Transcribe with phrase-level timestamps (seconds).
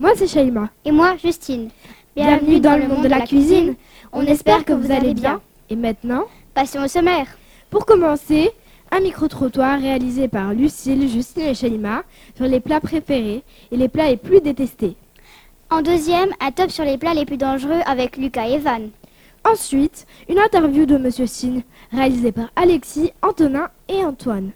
[0.00, 0.70] Moi, c'est Shaima.
[0.84, 1.70] Et moi, Justine.
[2.14, 3.74] Bienvenue, dans, le monde de la cuisine.
[4.12, 5.40] On espère que vous allez bien.
[5.70, 7.26] Et maintenant, passons au sommaire.
[7.68, 8.52] Pour commencer,
[8.92, 12.04] un micro-trottoir réalisé par Lucille, Justine et Shaima
[12.36, 13.42] sur les plats préférés
[13.72, 14.94] et les plats les plus détestés.
[15.68, 18.90] En deuxième, un top sur les plats les plus dangereux avec Lucas et Evan.
[19.44, 24.52] Ensuite, une interview de Monsieur Sin, réalisée par Alexis, Antonin et Antoine.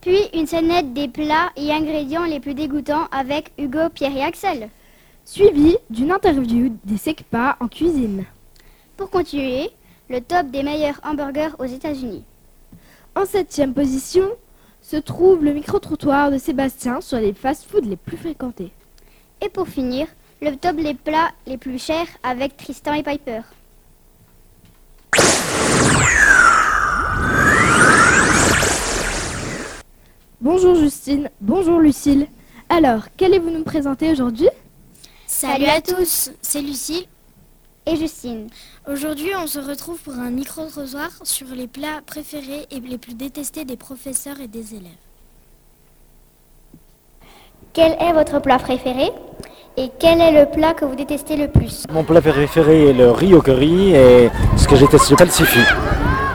[0.00, 4.70] Puis une scénette des plats et ingrédients les plus dégoûtants avec Hugo, Pierre et Axel.
[5.26, 8.24] Suivi d'une interview des SECPA en cuisine.
[8.96, 9.70] Pour continuer,
[10.08, 12.24] le top des meilleurs hamburgers aux États-Unis.
[13.14, 14.24] En septième position
[14.80, 18.72] se trouve le micro-trottoir de Sébastien sur les fast-foods les plus fréquentés.
[19.42, 20.06] Et pour finir,
[20.40, 23.42] le top des plats les plus chers avec Tristan et Piper.
[30.52, 32.26] Bonjour Justine, bonjour Lucille.
[32.68, 34.48] Alors, qu'allez-vous nous présenter aujourd'hui?
[35.24, 37.04] Salut à tous, c'est Lucille
[37.86, 38.48] et Justine.
[38.92, 43.64] Aujourd'hui, on se retrouve pour un micro-trottoir sur les plats préférés et les plus détestés
[43.64, 44.90] des professeurs et des élèves.
[47.72, 49.12] Quel est votre plat préféré?
[49.76, 51.84] Et quel est le plat que vous détestez le plus?
[51.92, 55.60] Mon plat préféré est le riz au curry et ce que je déteste le calcifie.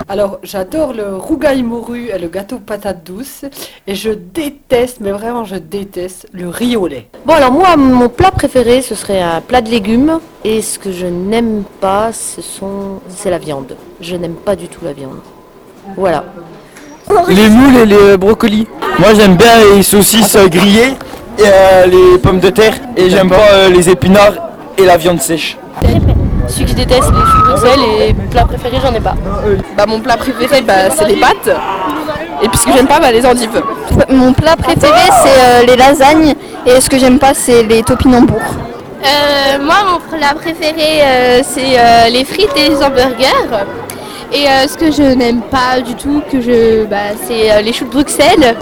[0.07, 3.43] Alors, j'adore le rougail morue et le gâteau patate douce.
[3.87, 7.07] Et je déteste, mais vraiment je déteste, le riz au lait.
[7.25, 10.19] Bon, alors moi, mon plat préféré, ce serait un plat de légumes.
[10.43, 13.75] Et ce que je n'aime pas, ce sont, c'est la viande.
[13.99, 15.21] Je n'aime pas du tout la viande.
[15.97, 16.23] Voilà.
[17.27, 18.67] Les moules et les brocolis.
[18.99, 20.93] Moi, j'aime bien les saucisses grillées
[21.39, 22.75] et euh, les pommes de terre.
[22.95, 25.57] Et j'aime pas euh, les épinards et la viande sèche.
[26.47, 29.15] Celui que je déteste, les choux Bruxelles et plat préféré, j'en ai pas.
[29.75, 31.49] Bah, mon plat préféré, bah, c'est les pâtes.
[32.43, 33.61] Et puis ce que j'aime pas, bah, les endives.
[34.09, 36.35] Mon plat préféré, c'est euh, les lasagnes.
[36.65, 38.39] Et ce que j'aime pas, c'est les topinambours.
[38.39, 43.65] Euh, moi, mon plat préféré, euh, c'est les frites et les hamburgers.
[44.33, 47.91] Et ce que je n'aime pas du tout, que je, bah, c'est les choux de
[47.91, 48.55] Bruxelles.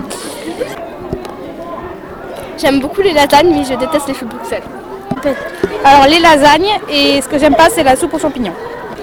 [2.58, 4.62] J'aime beaucoup les lasagnes, mais je déteste les choux de Bruxelles.
[5.86, 8.54] Alors les lasagnes et ce que j'aime pas c'est la soupe aux champignons.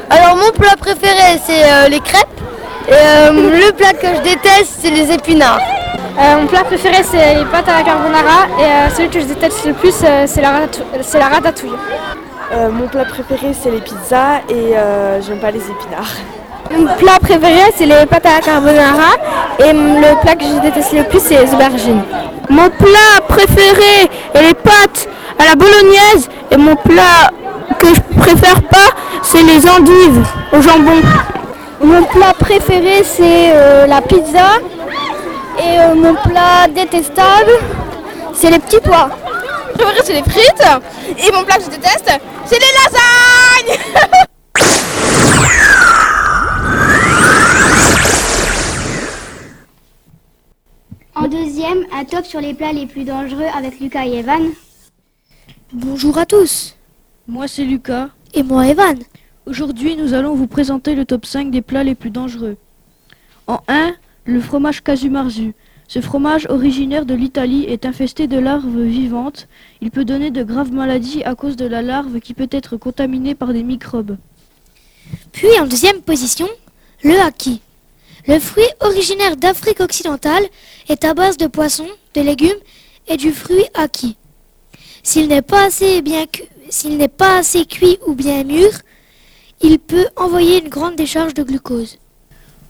[0.09, 2.27] Alors mon plat préféré c'est euh, les crêpes
[2.89, 5.61] et euh, le plat que je déteste c'est les épinards.
[6.19, 9.65] Euh, mon plat préféré c'est les pâtes à la carbonara et celui que je déteste
[9.67, 10.53] le plus c'est la,
[11.15, 11.71] la, ratatouille.
[12.73, 14.75] mon plat préféré c'est les pizzas et
[15.27, 16.15] j'aime pas les épinards.
[16.73, 19.13] Mon plat préféré c'est les pâtes à la carbonara
[19.59, 22.03] et le plat que je déteste le plus c'est les aubergines.
[22.49, 25.09] Mon plat préféré est les pâtes
[25.41, 27.31] à la bolognaise et mon plat
[27.79, 28.91] que je préfère pas,
[29.23, 31.01] c'est les endives au jambon.
[31.83, 34.59] Mon plat préféré, c'est euh, la pizza.
[35.59, 37.53] Et euh, mon plat détestable,
[38.35, 39.09] c'est les petits pois.
[39.79, 40.63] Mon préféré, c'est les frites.
[41.27, 42.11] Et mon plat que je déteste,
[42.45, 43.79] c'est les lasagnes.
[51.15, 54.51] en deuxième, un top sur les plats les plus dangereux avec Lucas et Evan.
[55.73, 56.75] Bonjour à tous.
[57.29, 58.09] Moi c'est Lucas.
[58.35, 58.99] Et moi Evan.
[59.47, 62.57] Aujourd'hui nous allons vous présenter le top 5 des plats les plus dangereux.
[63.47, 63.95] En 1,
[64.25, 65.55] le fromage Casumarzu.
[65.87, 69.47] Ce fromage originaire de l'Italie est infesté de larves vivantes.
[69.81, 73.37] Il peut donner de graves maladies à cause de la larve qui peut être contaminée
[73.37, 74.17] par des microbes.
[75.31, 76.49] Puis en deuxième position,
[77.05, 77.61] le haki.
[78.27, 80.43] Le fruit originaire d'Afrique occidentale
[80.89, 82.59] est à base de poissons, de légumes
[83.07, 84.17] et du fruit haki.
[85.03, 86.27] S'il n'est pas assez bien
[86.71, 88.71] s'il n'est pas assez cuit ou bien mûr,
[89.61, 91.99] il peut envoyer une grande décharge de glucose.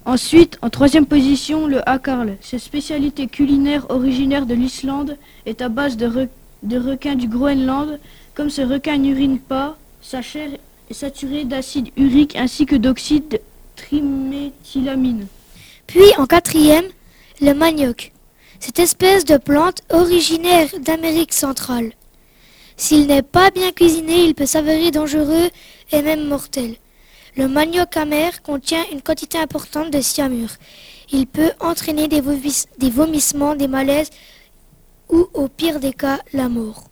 [0.07, 2.37] Ensuite, en troisième position, le hakarl.
[2.41, 6.29] Cette spécialité culinaire originaire de l'Islande est à base de,
[6.63, 8.01] de requins du Groenland.
[8.35, 10.49] Comme ce requin n'urine pas, sa chair
[10.89, 13.41] est saturée d'acide urique ainsi que d'oxyde
[13.77, 15.27] triméthylamine.
[15.87, 16.87] Puis en quatrième,
[17.43, 18.13] le manioc.
[18.59, 21.93] Cette espèce de plante originaire d'Amérique centrale.
[22.81, 25.51] S'il n'est pas bien cuisiné, il peut s'avérer dangereux
[25.93, 26.77] et même mortel.
[27.37, 30.49] Le manioc amer contient une quantité importante de cyanure.
[31.13, 34.09] Il peut entraîner des, vomissements, des malaises
[35.11, 36.85] ou, au pire des cas, la mort.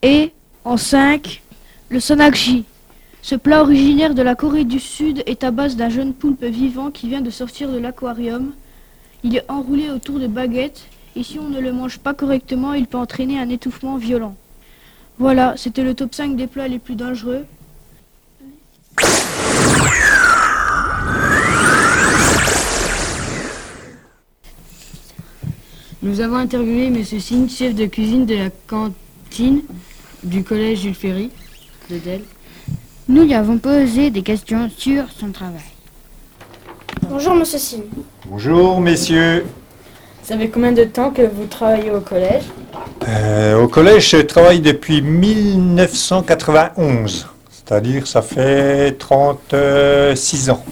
[0.00, 0.32] Et
[0.64, 1.42] en 5,
[1.90, 2.64] le sonakji.
[3.20, 6.90] Ce plat originaire de la Corée du Sud est à base d'un jeune poulpe vivant
[6.90, 8.54] qui vient de sortir de l'aquarium.
[9.24, 12.86] Il est enroulé autour de baguettes et si on ne le mange pas correctement, il
[12.86, 14.34] peut entraîner un étouffement violent.
[15.18, 17.46] Voilà, c'était le top 5 des plats les plus dangereux.
[26.02, 27.02] Nous avons interviewé M.
[27.04, 28.50] Singh, chef de cuisine de la
[29.30, 29.62] Tine,
[30.22, 31.30] du collège Jules Ferry,
[31.90, 32.24] de Delle.
[33.08, 35.62] Nous lui avons posé des questions sur son travail.
[37.08, 37.82] Bonjour Monsieur Sim.
[38.26, 39.46] Bonjour messieurs.
[40.26, 42.42] Ça fait combien de temps que vous travaillez au collège
[43.08, 47.28] Euh, au collège, je travaille depuis 1991.
[47.50, 50.64] C'est-à-dire, ça fait 36 ans.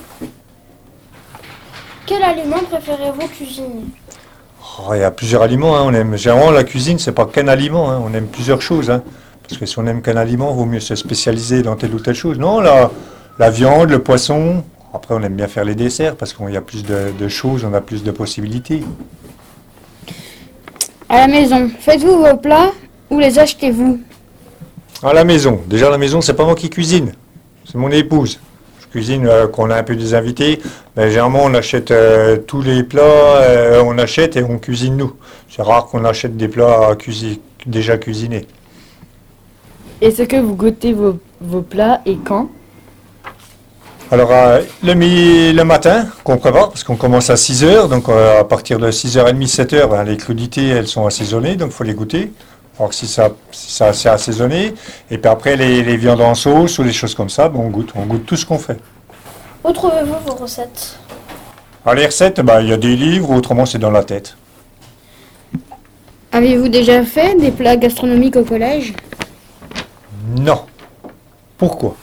[2.06, 3.84] Quel aliment préférez-vous cuisiner
[4.80, 5.76] Oh, il y a plusieurs aliments.
[5.76, 5.82] hein.
[5.86, 7.90] On aime, généralement, la cuisine, c'est pas qu'un aliment.
[7.90, 8.02] hein.
[8.04, 8.90] On aime plusieurs choses.
[8.90, 9.02] hein.
[9.46, 12.00] Parce que si on aime qu'un aliment, il vaut mieux se spécialiser dans telle ou
[12.00, 12.38] telle chose.
[12.40, 12.90] Non, la,
[13.38, 14.64] la viande, le poisson.
[14.92, 17.64] Après, on aime bien faire les desserts parce qu'il y a plus de, de choses,
[17.64, 18.82] on a plus de possibilités.
[21.08, 22.72] À la maison, faites-vous vos plats
[23.10, 24.00] ou les achetez-vous
[25.02, 25.60] À la maison.
[25.66, 27.12] Déjà, à la maison, c'est pas moi qui cuisine.
[27.64, 28.40] C'est mon épouse.
[28.80, 30.60] Je cuisine euh, quand on a un peu des invités.
[30.96, 35.12] Mais généralement, on achète euh, tous les plats, euh, on achète et on cuisine nous.
[35.50, 38.46] C'est rare qu'on achète des plats cuisi- déjà cuisinés.
[40.00, 42.48] Est-ce que vous goûtez vos, vos plats et quand
[44.14, 48.42] Alors, euh, le, mi- le matin, qu'on prépare, parce qu'on commence à 6h, donc euh,
[48.42, 51.94] à partir de 6h30, 7h, ben, les crudités, elles sont assaisonnées, donc il faut les
[51.94, 52.32] goûter.
[52.78, 54.72] Alors, si ça, si ça c'est assaisonné,
[55.10, 57.70] et puis après, les, les viandes en sauce ou les choses comme ça, ben, on
[57.70, 57.90] goûte.
[57.96, 58.78] On goûte tout ce qu'on fait.
[59.64, 60.96] Où trouvez-vous vos recettes?
[61.84, 64.36] Alors, les recettes, ben, il y a des livres, autrement, c'est dans la tête.
[66.30, 68.92] Avez-vous déjà fait des plats gastronomiques au collège?
[70.38, 70.60] Non.
[71.58, 71.96] Pourquoi?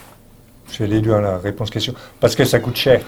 [0.72, 1.94] J'ai les deux à la réponse question.
[2.20, 3.02] Parce que ça coûte cher.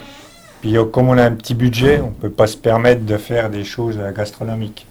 [0.62, 3.18] Puis euh, comme on a un petit budget, on ne peut pas se permettre de
[3.18, 4.86] faire des choses euh, gastronomiques.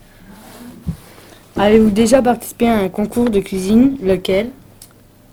[1.56, 3.96] Avez-vous déjà participé à un concours de cuisine?
[4.02, 4.50] Lequel?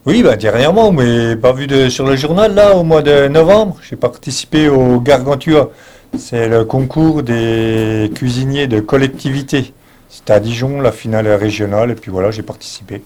[0.06, 3.77] Oui, bah, dernièrement, mais pas vu de, sur le journal, là, au mois de novembre,
[3.88, 5.71] j'ai participé au Gargantua.
[6.18, 9.74] C'est le concours des cuisiniers de collectivité.
[10.09, 13.03] C'était à Dijon, la finale régionale, et puis voilà, j'ai participé.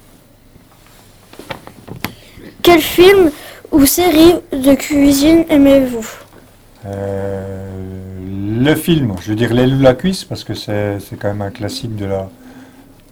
[2.62, 3.30] Quel film
[3.73, 6.05] ou série de cuisine aimez-vous
[6.85, 7.79] Euh,
[8.65, 11.49] le film, je veux dire Les Loups la cuisse, parce que c'est quand même un
[11.51, 12.29] classique de la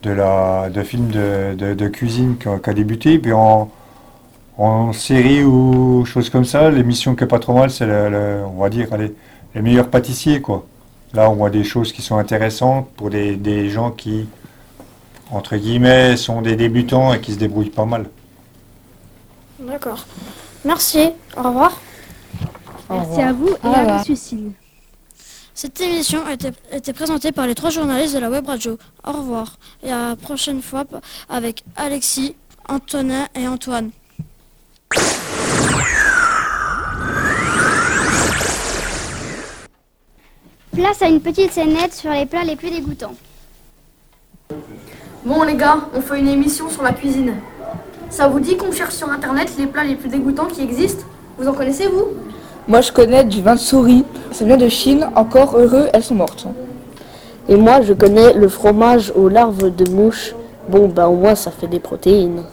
[0.03, 3.19] de la de film de, de- de cuisine qui a, débuté.
[3.19, 3.69] Puis en,
[4.57, 8.41] en série ou choses comme ça, l'émission qui est pas trop mal, c'est le, le-
[8.45, 9.13] on va dire allez,
[9.55, 10.65] les meilleurs pâtissiers quoi.
[11.13, 14.27] Là, on voit des choses qui sont intéressantes pour des, des gens qui
[15.31, 18.05] entre guillemets sont des débutants et qui se débrouillent pas mal.
[19.59, 20.05] D'accord.
[20.63, 21.09] Merci.
[21.35, 21.79] Au revoir.
[22.89, 23.97] Merci à vous et Au à.
[23.97, 24.51] Monsieur Sim.
[25.53, 28.77] Cette émission a été, été présentée par les trois journalistes de la web radio.
[29.05, 30.85] Au revoir et à la prochaine fois
[31.29, 32.35] avec Alexis,
[32.67, 33.91] Antonin et Antoine.
[40.73, 43.15] Place à une petite scénette sur les plats les plus dégoûtants.
[45.25, 47.35] Bon les gars, on fait une émission sur la cuisine.
[48.11, 51.05] Ça vous dit qu'on cherche sur internet les plats les plus dégoûtants qui existent?
[51.37, 52.07] Vous en connaissez vous?
[52.67, 54.03] Moi, je connais du vin de souris.
[54.33, 55.07] Ça vient de Chine.
[55.15, 56.45] Encore heureux, elles sont mortes.
[57.47, 60.35] Et moi, je connais le fromage aux larves de mouche.
[60.67, 62.43] Bon, bah au moins, ça fait des protéines.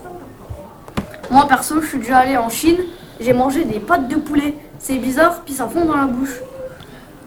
[1.31, 2.79] Moi perso, je suis déjà allé en Chine,
[3.21, 4.55] j'ai mangé des pâtes de poulet.
[4.79, 6.41] C'est bizarre, puis ça fond dans la bouche.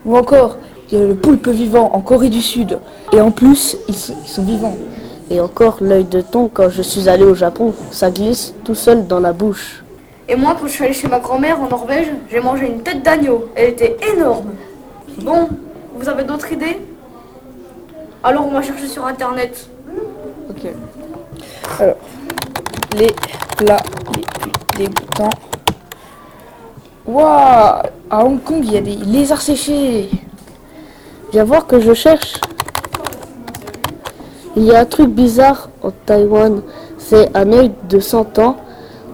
[0.06, 0.58] Ou encore,
[0.90, 2.80] il y a le poulpe vivant en Corée du Sud.
[3.12, 4.76] Et en plus, ils sont, ils sont vivants.
[5.32, 9.08] Et encore, l'œil de thon, quand je suis allé au Japon, ça glisse tout seul
[9.08, 9.82] dans la bouche.
[10.28, 13.02] Et moi, quand je suis allé chez ma grand-mère en Norvège, j'ai mangé une tête
[13.02, 13.46] d'agneau.
[13.56, 14.52] Elle était énorme.
[15.22, 15.48] Bon,
[15.96, 16.82] vous avez d'autres idées?
[18.24, 19.70] Alors on va chercher sur internet.
[20.50, 20.70] Ok.
[21.80, 21.96] Alors,
[22.98, 23.12] les
[23.58, 23.78] plats
[24.16, 25.30] les plus dégoûtants.
[27.06, 30.10] Waouh À Hong Kong, il y a des lézards séchés.
[31.32, 32.34] Viens voir que je cherche.
[34.58, 36.62] Il y a un truc bizarre en Taïwan.
[36.98, 38.58] C'est un œil de 100 ans.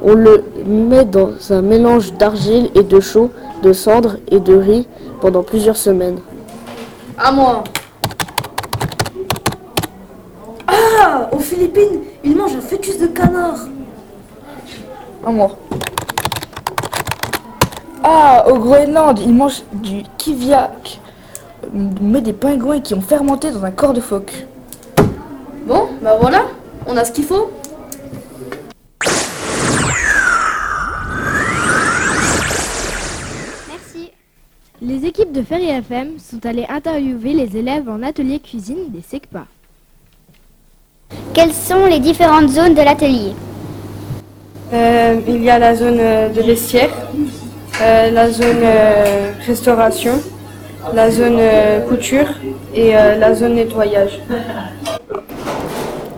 [0.03, 3.29] On le met dans un mélange d'argile et de chaux,
[3.61, 4.87] de cendres et de riz
[5.21, 6.19] pendant plusieurs semaines.
[7.17, 7.63] À moi.
[10.67, 13.59] Ah Aux Philippines, ils mangent un fœtus de canard.
[15.25, 15.51] À moi.
[18.03, 20.99] Ah, au Groenland, ils mangent du kiviak.
[21.73, 24.47] Met des pingouins qui ont fermenté dans un corps de phoque.
[26.01, 26.45] Bah voilà,
[26.85, 27.49] on a ce qu'il faut.
[33.69, 34.11] Merci.
[34.81, 39.45] Les équipes de Ferry FM sont allées interviewer les élèves en atelier cuisine des SECPA.
[41.33, 43.33] Quelles sont les différentes zones de l'atelier
[44.73, 46.89] Euh, il y a la zone euh, de vestiaire,
[47.81, 50.15] euh, la zone euh, restauration,
[50.93, 52.27] la zone euh, couture
[52.75, 54.19] et euh, la zone nettoyage.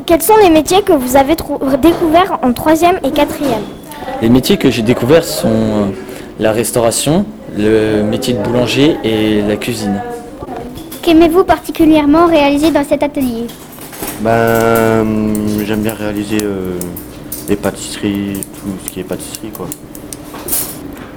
[0.09, 3.61] Quels sont les métiers que vous avez découverts en troisième et quatrième
[4.23, 5.85] Les métiers que j'ai découverts sont euh,
[6.39, 10.01] la restauration, le métier de boulanger et la cuisine.
[11.03, 13.45] Qu'aimez-vous particulièrement réaliser dans cet atelier
[14.21, 15.05] Ben,
[15.63, 16.79] j'aime bien réaliser euh,
[17.47, 19.67] les pâtisseries, tout ce qui est pâtisserie quoi.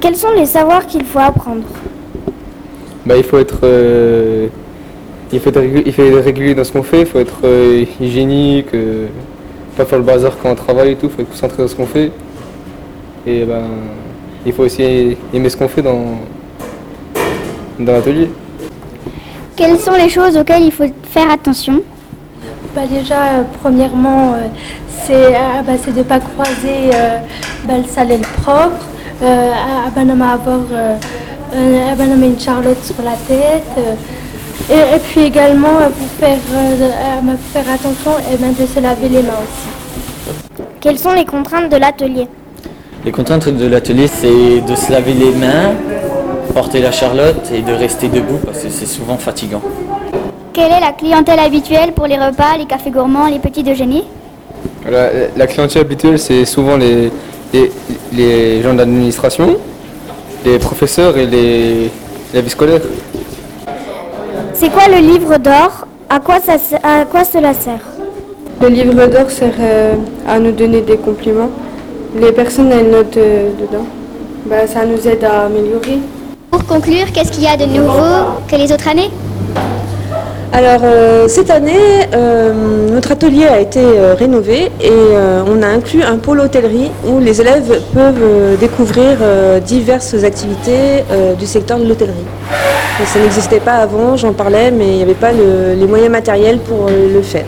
[0.01, 1.65] Quels sont les savoirs qu'il faut apprendre
[3.05, 4.47] bah, il faut être euh,
[5.33, 8.69] il faut être, régulier, dans ce qu'on fait, il faut être euh, hygiénique,
[9.77, 11.75] pas faire le bazar quand on travaille et tout, il faut être concentré dans ce
[11.75, 12.11] qu'on fait.
[13.27, 13.63] Et ben
[14.45, 16.19] il faut aussi aimer ce qu'on fait dans,
[17.79, 18.29] dans l'atelier.
[19.57, 21.81] Quelles sont les choses auxquelles il faut faire attention?
[22.75, 24.49] Bah Déjà, euh, premièrement, euh,
[25.05, 27.19] c'est ah, bah, de ne pas croiser euh,
[27.67, 28.87] bah, le sale et le propre,
[29.23, 30.07] à, avoir
[32.09, 33.77] une charlotte sur la tête.
[34.71, 36.39] Et, puis également, pour faire,
[37.53, 40.63] faire attention, et de se laver les mains aussi.
[40.81, 42.27] Quelles sont les contraintes de l'atelier
[43.05, 45.75] Les contraintes de l'atelier, c'est de se laver les mains,
[46.53, 49.63] porter la charlotte et de rester debout parce que c'est souvent fatigant.
[50.53, 54.05] Quelle est la clientèle habituelle pour les repas, les cafés gourmands, les petits déjeuners
[54.91, 57.11] la, la, clientèle habituelle, c'est souvent les,
[58.13, 59.57] les, gens d'administration,
[60.45, 61.91] les professeurs et les,
[62.35, 62.81] vie scolaires.
[64.63, 65.89] C'est quoi le livre d'or?
[66.09, 66.53] À quoi, ça,
[66.85, 67.81] à quoi cela sert?
[68.61, 71.51] Le livre d'or sert euh, à nous donner des compliments.
[72.15, 73.85] Les personnes, elles notent euh, dedans.
[74.47, 75.99] Bah, ça nous aide à améliorer.
[76.49, 79.11] Pour conclure, qu'est-ce qu'il y a de nouveau que les autres années?
[80.53, 84.91] Alors euh, cette année, euh, notre atelier a été euh, rénové et
[85.47, 89.19] on a inclus un pôle hôtellerie où les élèves peuvent découvrir
[89.63, 91.05] diverses activités
[91.39, 92.27] du secteur de l'hôtellerie.
[93.07, 96.89] Ça n'existait pas avant, j'en parlais, mais il n'y avait pas les moyens matériels pour
[96.89, 97.47] le faire.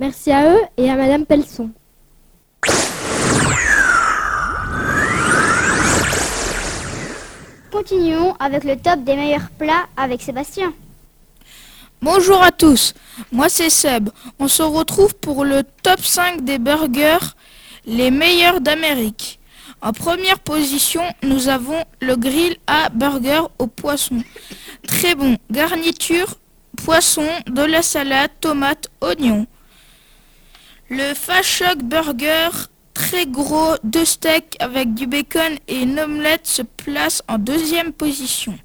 [0.00, 1.70] Merci à eux et à Madame Pelson.
[7.70, 10.72] Continuons avec le top des meilleurs plats avec Sébastien.
[12.00, 12.94] Bonjour à tous,
[13.32, 14.10] moi c'est Seb.
[14.38, 17.34] On se retrouve pour le top 5 des burgers
[17.86, 19.40] les meilleurs d'Amérique.
[19.82, 24.22] En première position, nous avons le grill à burger au poisson.
[24.86, 25.36] Très bon.
[25.50, 26.36] Garniture,
[26.76, 29.46] poisson, de la salade, tomate, oignon.
[30.90, 32.50] Le Fashock Burger
[32.94, 38.56] très gros, deux steaks avec du bacon et une omelette se place en deuxième position.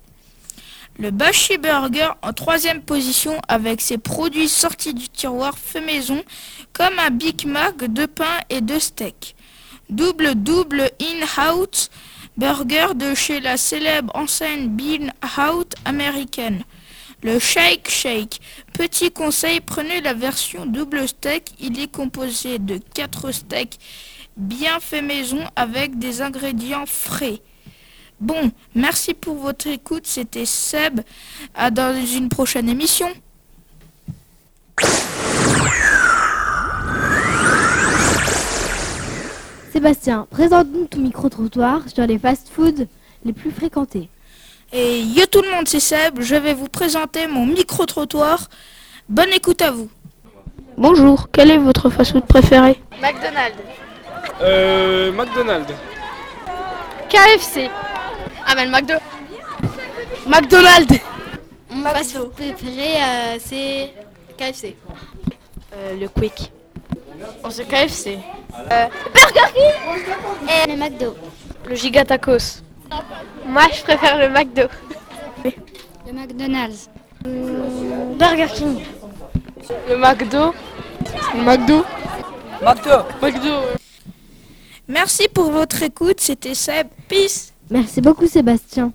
[0.99, 6.23] Le Bashi Burger en troisième position avec ses produits sortis du tiroir fait maison
[6.71, 9.35] comme un Big Mac, de pain et de steak.
[9.89, 11.89] Double double in-house
[12.37, 15.09] burger de chez la célèbre enseigne Bean
[15.39, 16.63] Out américaine.
[17.23, 18.39] Le Shake Shake.
[18.73, 21.53] Petit conseil, prenez la version double steak.
[21.59, 23.79] Il est composé de 4 steaks
[24.37, 27.41] bien fait maison avec des ingrédients frais.
[28.23, 30.07] Bon, merci pour votre écoute.
[30.07, 31.01] C'était Seb.
[31.53, 33.07] À dans une prochaine émission.
[39.73, 42.87] Sébastien, présente-nous ton micro-trottoir sur les fast-foods
[43.25, 44.07] les plus fréquentés.
[44.71, 46.21] Et yo tout le monde, c'est Seb.
[46.21, 48.47] Je vais vous présenter mon micro-trottoir.
[49.09, 49.89] Bonne écoute à vous.
[50.77, 52.79] Bonjour, quel est votre fast-food préféré?
[53.01, 53.57] McDonald's.
[54.41, 55.73] Euh, McDonald's.
[57.09, 57.69] KFC.
[58.45, 58.93] Ah ben le McDo.
[60.27, 60.99] McDonald's.
[61.69, 63.93] Mon fast préféré, euh, c'est
[64.37, 64.75] KFC.
[65.73, 66.51] Euh, le Quick.
[67.43, 68.19] Oh, c'est KFC.
[68.71, 71.15] Euh, Burger King et le McDo.
[71.67, 72.61] Le Giga Tacos.
[73.45, 74.63] Moi, je préfère le McDo.
[75.43, 76.89] Le McDonald's.
[77.23, 78.83] Burger King.
[79.89, 80.53] Le McDo.
[81.35, 81.85] Le McDo.
[82.61, 83.03] McDo.
[83.21, 83.53] McDo.
[84.87, 86.87] Merci pour votre écoute, c'était Seb.
[87.07, 87.52] Peace.
[87.69, 88.91] Merci beaucoup Sébastien.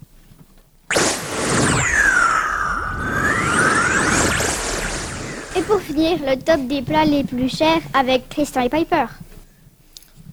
[5.57, 9.07] Et pour finir, le top des plats les plus chers avec Tristan et Piper.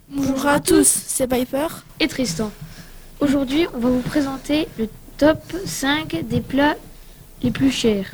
[0.09, 1.67] Bonjour à tous, c'est Piper
[1.99, 2.51] et Tristan.
[3.19, 6.75] Aujourd'hui, on va vous présenter le top 5 des plats
[7.41, 8.11] les plus chers.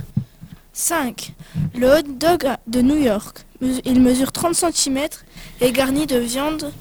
[0.73, 1.33] 5.
[1.75, 3.45] Le hot dog de New York.
[3.85, 4.97] Il mesure 30 cm
[5.59, 6.71] et est garni de viande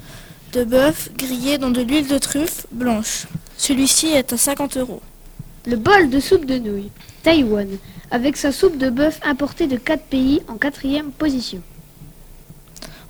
[0.52, 3.26] de bœuf grillé dans de l'huile de truffe blanche.
[3.56, 5.02] Celui-ci est à 50 euros.
[5.66, 6.90] Le bol de soupe de nouilles,
[7.22, 7.68] Taïwan,
[8.10, 11.62] avec sa soupe de bœuf importée de 4 pays en quatrième position.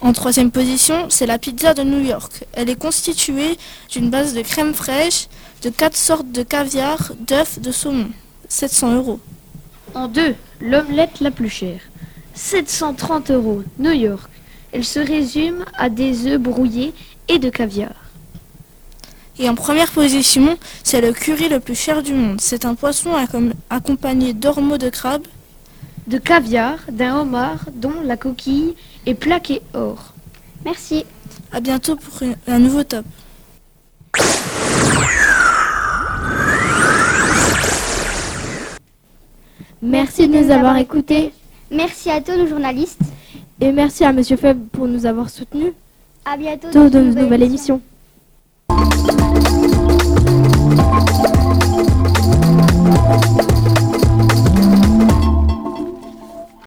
[0.00, 2.44] En troisième position, c'est la pizza de New York.
[2.54, 3.59] Elle est constituée
[3.90, 5.28] d'une base de crème fraîche,
[5.62, 8.09] de quatre sortes de caviar, d'œufs, de saumon.
[8.49, 9.20] 700 euros.
[9.94, 11.80] En deux, l'omelette la plus chère.
[12.35, 14.30] 730 euros, New York.
[14.73, 16.94] Elle se résume à des œufs brouillés
[17.32, 17.92] et de caviar.
[19.38, 22.40] Et en première position, c'est le curry le plus cher du monde.
[22.40, 25.22] C'est un poisson accom- accompagné d'ormeaux de crabe,
[26.06, 28.75] De caviar, d'un homard dont la coquille
[29.06, 30.12] est plaquée or.
[30.64, 31.04] Merci.
[31.52, 33.04] À bientôt pour une- un nouveau top.
[39.82, 41.32] Merci de nous avoir écoutés.
[41.70, 43.00] Merci à tous nos journalistes.
[43.60, 45.72] Et merci à Monsieur Feb pour nous avoir soutenus.
[46.24, 47.80] À bientôt Dans une nouvelle émission.